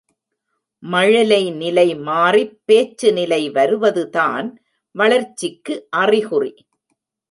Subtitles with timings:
[0.83, 4.59] மழலை நிலை மாறிப் பேச்சு நிலை வருவதுதான்
[4.91, 6.53] வளர்ச்சிக்கு அறிகுறி.